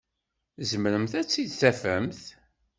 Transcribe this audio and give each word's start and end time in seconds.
Tzemremt 0.57 1.13
ad 1.19 1.27
t-id-tafemt? 1.27 2.21